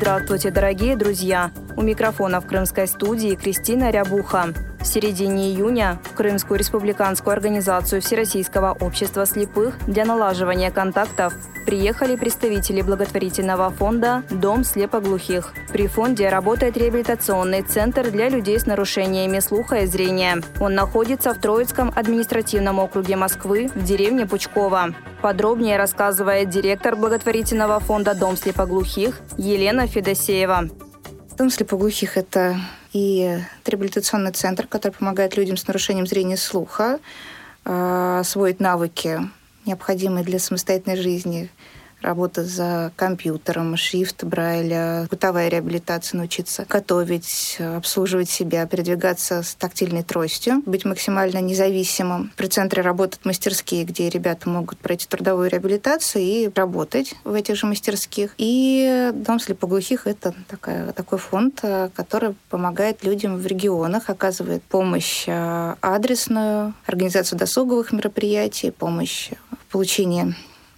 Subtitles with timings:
[0.00, 1.50] Здравствуйте, дорогие друзья!
[1.76, 4.54] У микрофона в крымской студии Кристина Рябуха.
[4.78, 11.34] В середине июня в Крымскую республиканскую организацию Всероссийского общества слепых для налаживания контактов
[11.68, 15.52] приехали представители благотворительного фонда «Дом слепоглухих».
[15.70, 20.40] При фонде работает реабилитационный центр для людей с нарушениями слуха и зрения.
[20.60, 24.94] Он находится в Троицком административном округе Москвы в деревне Пучково.
[25.20, 30.70] Подробнее рассказывает директор благотворительного фонда «Дом слепоглухих» Елена Федосеева.
[31.36, 32.56] Дом слепоглухих– это
[32.94, 36.98] и реабилитационный центр, который помогает людям с нарушением зрения и слуха
[37.66, 39.20] э, освоить навыки,
[39.68, 41.48] необходимые для самостоятельной жизни,
[42.02, 50.62] работа за компьютером, шрифт Брайля, бытовая реабилитация, научиться готовить, обслуживать себя, передвигаться с тактильной тростью,
[50.64, 52.32] быть максимально независимым.
[52.36, 57.66] При центре работают мастерские, где ребята могут пройти трудовую реабилитацию и работать в этих же
[57.66, 58.34] мастерских.
[58.38, 65.74] И Дом слепоглухих— это такая, такой фонд, который помогает людям в регионах, оказывает помощь э,
[65.80, 69.30] адресную, организацию досуговых мероприятий, помощь
[69.68, 70.34] в получении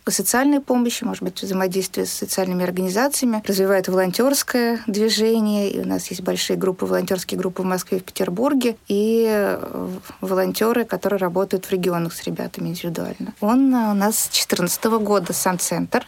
[0.09, 5.71] социальной помощи, может быть, взаимодействие с социальными организациями, развивает волонтерское движение.
[5.71, 9.89] И у нас есть большие группы, волонтерские группы в Москве и в Петербурге, и э,
[10.21, 13.33] волонтеры, которые работают в регионах с ребятами индивидуально.
[13.41, 16.05] Он у нас с 2014 года сам центр.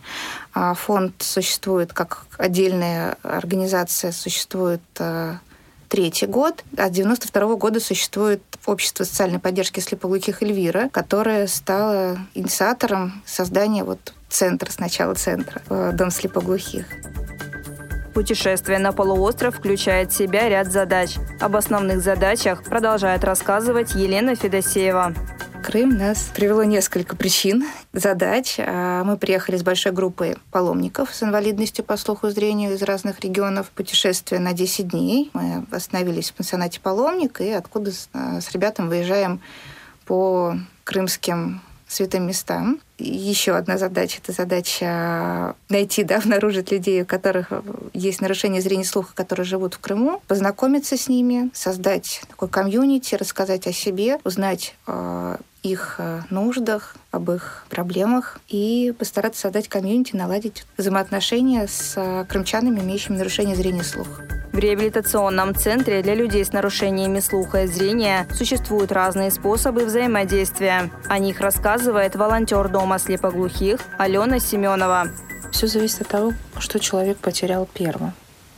[0.54, 5.36] А фонд существует как отдельная организация, существует э,
[5.88, 6.64] третий год.
[6.76, 14.14] А с 92 года существует общество социальной поддержки слепоглухих Эльвира, которое стало инициатором создания вот
[14.28, 16.86] центра, сначала центра, э, Дом слепоглухих.
[18.14, 21.16] Путешествие на полуостров включает в себя ряд задач.
[21.40, 25.14] Об основных задачах продолжает рассказывать Елена Федосеева.
[25.62, 28.56] Крым нас привело несколько причин, задач.
[28.58, 33.20] А, мы приехали с большой группой паломников с инвалидностью по слуху и зрению из разных
[33.20, 33.70] регионов.
[33.70, 35.30] Путешествие на 10 дней.
[35.34, 39.40] Мы остановились в пансионате «Паломник» и откуда с а, ребятами выезжаем
[40.04, 42.80] по крымским святым местам.
[42.98, 47.52] Еще одна задача– это задача найти, да, обнаружить людей, у которых
[47.92, 53.14] есть нарушение зрения и слуха, которые живут в Крыму, познакомиться с ними, создать такой комьюнити,
[53.14, 60.16] рассказать о себе, узнать э, их э, нуждах, об их проблемах и постараться создать комьюнити,
[60.16, 64.22] наладить взаимоотношения с э, крымчанами, имеющими нарушение зрения и слуха.
[64.52, 70.90] В реабилитационном центре для людей с нарушениями слуха и зрения существуют разные способы взаимодействия.
[71.08, 75.08] О них рассказывает волонтер Дома слепоглухих Алена Семенова.
[75.52, 78.12] Все зависит от того, что человек потерял первым.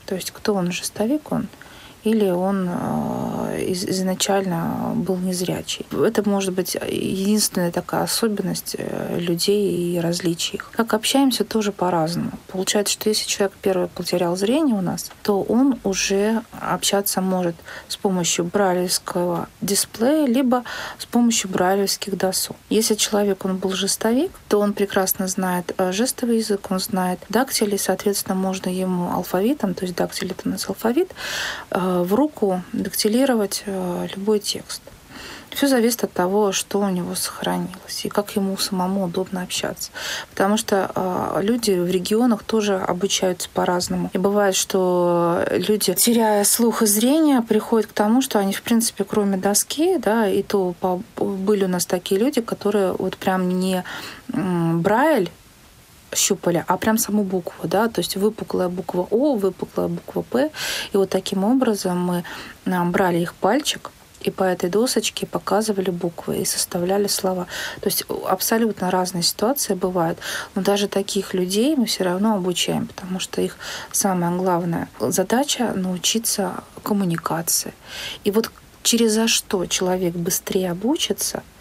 [0.06, 1.48] То есть кто он, жестовик он–
[2.04, 5.86] или он э, изначально был незрячий.
[5.90, 10.70] Это может быть единственная такая особенность э, людей и различий их.
[10.72, 12.32] Как общаемся, тоже по-разному.
[12.48, 17.56] Получается, что если человек первый потерял зрение у нас, то он уже общаться может
[17.88, 20.64] с помощью брайлевского дисплея, либо
[20.98, 22.56] с помощью брайлевских досок.
[22.68, 27.76] Если человек, он был жестовик, то он прекрасно знает э, жестовый язык, он знает дактили,
[27.76, 31.10] соответственно, можно ему алфавитом, то есть дактиль это у нас алфавит,
[32.02, 34.82] в руку дактилировать э, любой текст.
[35.50, 39.92] Все зависит от того, что у него сохранилось и как ему самому удобно общаться.
[40.30, 44.10] Потому что э, люди в регионах тоже обучаются по-разному.
[44.12, 49.04] И бывает, что люди, теряя слух и зрение, приходят к тому, что они, в принципе,
[49.04, 50.74] кроме доски, да, и то
[51.16, 53.84] были у нас такие люди, которые вот прям не
[54.28, 55.30] Брайль
[56.14, 60.50] щупали, а прям саму букву, да, то есть выпуклая буква О, выпуклая буква П.
[60.92, 62.24] И вот таким образом мы
[62.90, 63.90] брали их пальчик,
[64.24, 67.46] и по этой досочке показывали буквы и составляли слова.
[67.80, 70.18] То есть абсолютно разные ситуации бывают,
[70.54, 73.58] но даже таких людей мы все равно обучаем, потому что их
[73.92, 77.74] самая главная задача научиться коммуникации.
[78.24, 78.50] И вот
[78.82, 81.42] через за что человек быстрее обучится–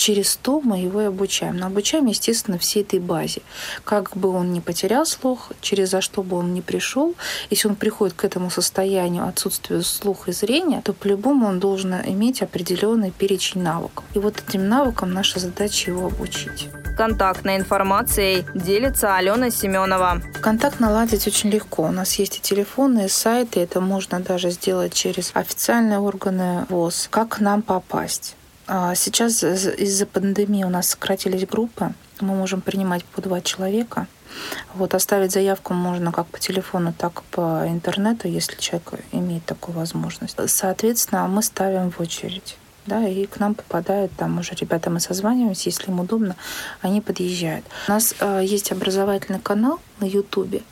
[0.00, 1.58] через то мы его и обучаем.
[1.58, 3.42] Но обучаем, естественно, всей этой базе.
[3.84, 7.14] Как бы он не потерял слух, через за что бы он не пришел,
[7.50, 12.40] если он приходит к этому состоянию отсутствия слуха и зрения, то по-любому он должен иметь
[12.40, 14.04] определенный перечень навыков.
[14.14, 16.68] И вот этим навыкам наша задача его обучить.
[16.96, 20.22] Контактной информацией делится Алена Семенова.
[20.40, 21.84] Контакт наладить очень легко.
[21.84, 23.60] У нас есть и телефоны, и сайты.
[23.60, 27.08] Это можно даже сделать через официальные органы ВОЗ.
[27.10, 28.36] Как к нам попасть?
[28.72, 31.92] А, сейчас из-за пандемии у нас сократились группы.
[32.20, 34.06] Мы можем принимать по два человека.
[34.74, 39.76] Вот оставить заявку можно как по телефону, так и по интернету, если человек имеет такую
[39.76, 40.36] возможность.
[40.46, 42.56] Соответственно, мы ставим в очередь
[42.86, 46.34] да, и к нам попадают, там уже ребята, мы созваниваемся, если им удобно,
[46.80, 47.64] они подъезжают.
[47.88, 50.62] У нас э, есть образовательный канал на Ютубе,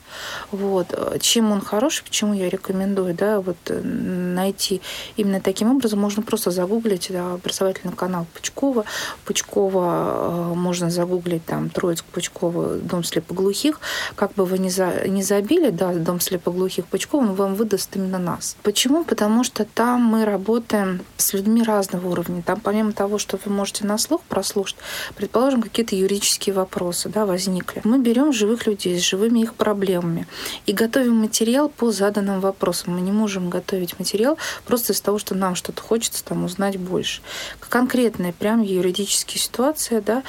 [0.51, 0.87] вот.
[1.19, 4.81] Чем он хороший, почему я рекомендую, да, вот э, найти
[5.17, 8.85] именно таким образом, можно просто загуглить да, образовательный канал Пучкова.
[9.25, 13.79] Пучкова э, можно загуглить там Троицк Пучкова, Дом слепоглухих.
[14.15, 18.19] Как бы вы ни, за, не забили, да, Дом слепоглухих Пучкова, он вам выдаст именно
[18.19, 18.55] нас.
[18.63, 19.03] Почему?
[19.03, 22.41] Потому что там мы работаем с людьми разного уровня.
[22.41, 24.77] Там помимо того, что вы можете на слух прослушать,
[25.15, 27.81] предположим, какие-то юридические вопросы да, возникли.
[27.83, 30.27] Мы берем живых людей с живыми их проблемами
[30.65, 32.95] и готовим материал по заданным вопросам.
[32.95, 37.21] Мы не можем готовить материал просто из того, что нам что-то хочется там узнать больше.
[37.67, 40.23] Конкретная прям юридическая ситуация, да,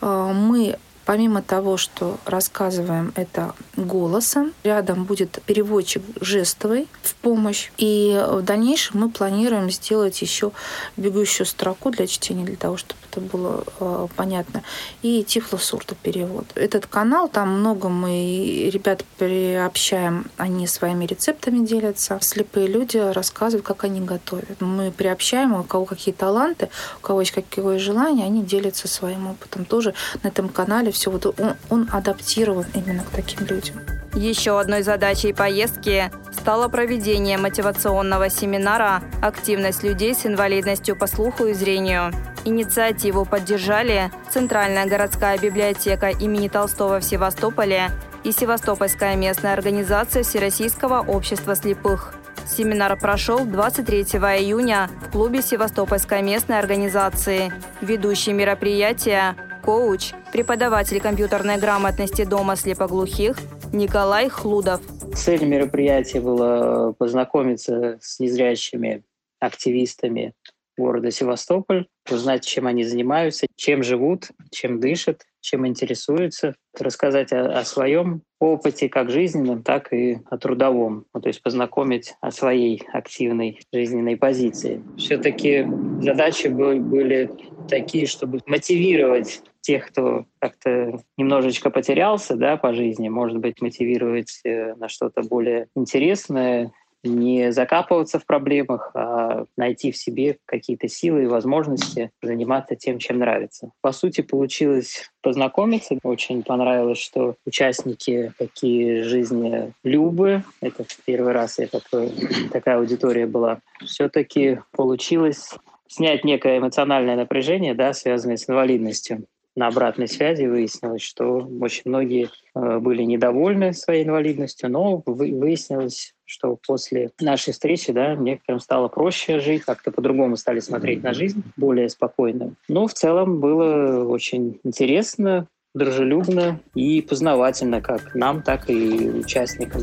[0.00, 7.70] э, мы Помимо того, что рассказываем это голосом, рядом будет переводчик жестовый в помощь.
[7.78, 10.50] И в дальнейшем мы планируем сделать еще
[10.96, 14.64] бегущую строку для чтения, для того, чтобы это было э, понятно.
[15.02, 16.46] И тифлосурта перевод.
[16.56, 22.18] Этот канал, там много мы ребят приобщаем, они своими рецептами делятся.
[22.20, 24.60] Слепые люди рассказывают, как они готовят.
[24.60, 26.68] Мы приобщаем, у кого какие таланты,
[26.98, 29.64] у кого есть какое желание, они делятся своим опытом.
[29.64, 29.94] Тоже
[30.24, 33.76] на этом канале все вот он, он адаптирован именно к таким людям.
[34.14, 41.52] Еще одной задачей поездки стало проведение мотивационного семинара «Активность людей с инвалидностью по слуху и
[41.52, 42.12] зрению».
[42.46, 47.90] Инициативу поддержали Центральная городская библиотека имени Толстого в Севастополе
[48.24, 52.14] и Севастопольская местная организация Всероссийского общества слепых.
[52.46, 57.52] Семинар прошел 23 июня в клубе Севастопольской местной организации.
[57.80, 63.36] Ведущий мероприятия коуч, преподаватель компьютерной грамотности Дома слепоглухих
[63.72, 64.80] Николай Хлудов.
[65.12, 69.02] Цель мероприятия была познакомиться с незрячими
[69.40, 70.34] активистами
[70.78, 77.64] города Севастополь, узнать, чем они занимаются, чем живут, чем дышат, чем интересуются, рассказать о, о
[77.64, 83.60] своем опыте как жизненном, так и о трудовом, ну, то есть познакомить о своей активной
[83.72, 84.82] жизненной позиции.
[84.98, 85.66] Все-таки
[86.02, 87.30] задачи были
[87.68, 94.74] такие, чтобы мотивировать тех, кто как-то немножечко потерялся да, по жизни, может быть, мотивировать э,
[94.76, 96.70] на что-то более интересное,
[97.02, 103.18] не закапываться в проблемах, а найти в себе какие-то силы и возможности заниматься тем, чем
[103.18, 103.70] нравится.
[103.80, 105.98] По сути, получилось познакомиться.
[106.02, 110.44] Очень понравилось, что участники такие жизни любы.
[110.60, 112.12] Это первый раз я такой,
[112.52, 113.60] такая аудитория была.
[113.84, 115.50] Все-таки получилось
[115.88, 119.26] снять некое эмоциональное напряжение, да, связанное с инвалидностью
[119.56, 126.58] на обратной связи выяснилось, что очень многие э, были недовольны своей инвалидностью, но выяснилось, что
[126.66, 131.88] после нашей встречи да, некоторым стало проще жить, как-то по-другому стали смотреть на жизнь, более
[131.88, 132.54] спокойно.
[132.68, 139.82] Но в целом было очень интересно, дружелюбно и познавательно как нам, так и участникам.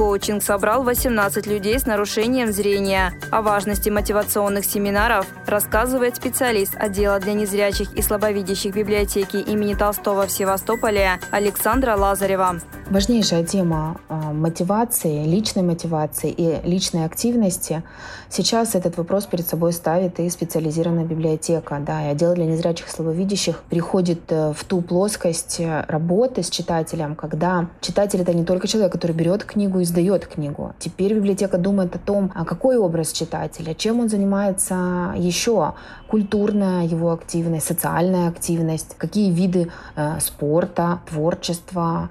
[0.00, 3.12] Коучинг собрал 18 людей с нарушением зрения.
[3.30, 10.32] О важности мотивационных семинаров рассказывает специалист отдела для незрячих и слабовидящих библиотеки имени Толстого в
[10.32, 12.60] Севастополе Александра Лазарева.
[12.90, 17.84] Важнейшая тема а, мотивации, личной мотивации и личной активности.
[18.28, 21.80] Сейчас этот вопрос перед собой ставит и специализированная библиотека.
[21.86, 26.50] Да, и отдел для незрячих и слабовидящих приходит э, в ту плоскость э, работы с
[26.50, 30.74] читателем, когда читатель— это не только человек, который берет книгу и сдает книгу.
[30.80, 35.74] Теперь библиотека думает о том, а какой образ читателя, чем он занимается еще,
[36.08, 42.10] культурная его активность, социальная активность, какие виды э, спорта, творчества,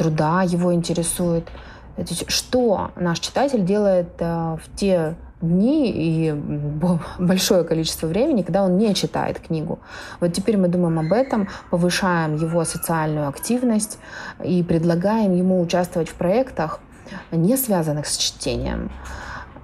[0.00, 1.46] труда его интересуют.
[2.28, 6.32] Что наш читатель делает э, в те дни и
[7.18, 9.78] большое количество времени, когда он не читает книгу.
[10.18, 13.98] Вот теперь мы думаем об этом, повышаем его социальную активность
[14.42, 16.80] и предлагаем ему участвовать в проектах,
[17.30, 18.90] не связанных с чтением.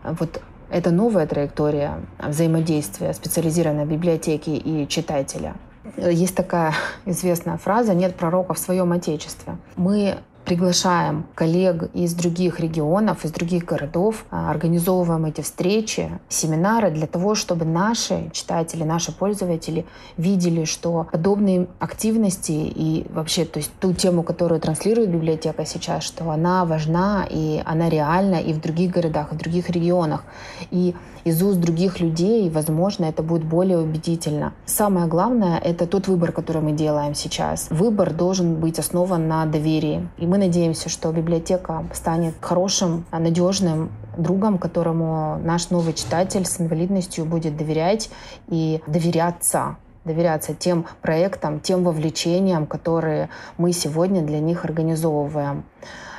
[0.04, 5.54] Вот Это новая траектория взаимодействия специализированной библиотеки и читателя.
[5.96, 6.74] Есть такая
[7.04, 9.56] известная фраза «нет пророка в своем отечестве».
[9.76, 17.06] Мы приглашаем коллег из других регионов, из других городов, а, организовываем эти встречи, семинары для
[17.08, 19.84] того, чтобы наши читатели, наши пользователи
[20.16, 26.30] видели, что подобные активности и вообще то есть ту тему, которую транслирует библиотека сейчас, что
[26.30, 30.24] она важна и она реальна и в других городах, и в других регионах.
[30.70, 30.94] И
[31.26, 34.52] из уст других людей, возможно, это будет более убедительно.
[34.64, 37.66] Самое главное— это тот выбор, который мы делаем сейчас.
[37.68, 40.09] Выбор должен быть основан на доверии.
[40.18, 47.25] И мы надеемся, что библиотека станет хорошим, надежным другом, которому наш новый читатель с инвалидностью
[47.25, 48.09] будет доверять
[48.49, 53.28] и доверяться доверяться тем проектам, тем вовлечениям, которые
[53.59, 55.64] мы сегодня для них организовываем.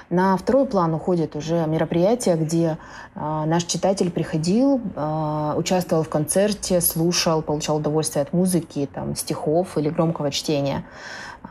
[0.10, 2.78] На второй план уходит уже мероприятие, где
[3.16, 9.78] э, наш читатель приходил, э, участвовал в концерте, слушал, получал удовольствие от музыки, там, стихов
[9.78, 10.86] или громкого чтения.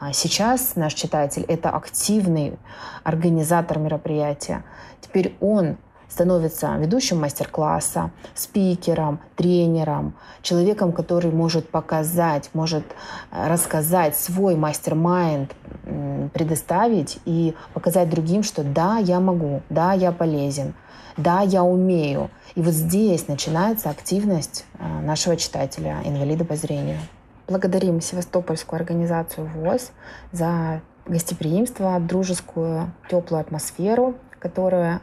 [0.00, 2.58] А сейчас наш читатель— это активный
[3.04, 4.64] организатор мероприятия.
[5.02, 5.76] Теперь он
[6.08, 12.84] становится ведущим мастер-класса, спикером, тренером, человеком, который может показать, может
[13.30, 15.52] рассказать свой мастер-майнд,
[16.32, 20.74] предоставить и показать другим, что да, я могу, да, я полезен,
[21.16, 22.30] да, я умею.
[22.54, 26.98] И вот здесь начинается активность э, нашего читателя, инвалида по зрению.
[27.48, 29.92] Благодарим Севастопольскую организацию ВОЗ
[30.32, 35.00] за гостеприимство, дружескую, теплую атмосферу, которую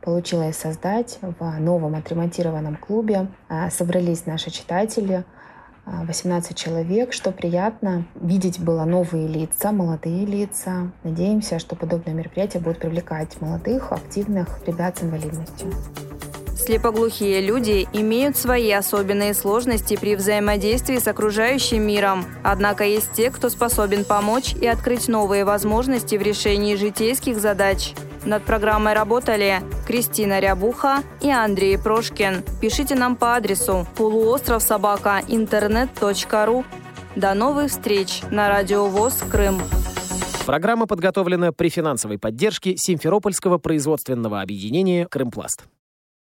[0.00, 3.28] получилось создать в новом отремонтированном клубе.
[3.48, 5.24] А, собрались наши читатели,
[5.86, 8.06] 18 а, человек, что приятно.
[8.14, 10.90] Видеть было новые лица, молодые лица.
[11.02, 15.72] Надеемся, что подобное мероприятие будет привлекать молодых, активных ребят с инвалидностью.
[16.56, 22.24] Слепоглухие люди имеют свои особенные сложности при взаимодействии с окружающим миром.
[22.42, 27.92] Однако есть те, кто способен помочь и открыть новые возможности в решении житейских задач.
[28.26, 32.42] Над программой работали Кристина Рябуха и Андрей Прошкин.
[32.60, 36.64] Пишите нам по адресу полуостров собака интернет.ру.
[37.16, 39.60] До новых встреч на Радио ВОЗ Крым.
[40.46, 45.64] Программа подготовлена при финансовой поддержке Симферопольского производственного объединения «Крымпласт».